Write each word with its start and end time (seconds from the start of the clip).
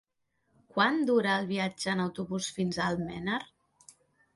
Quant 0.77 0.97
dura 1.11 1.37
el 1.43 1.47
viatge 1.53 1.95
en 1.95 2.03
autobús 2.09 2.51
fins 2.59 2.81
a 2.87 2.93
Almenar? 2.95 3.43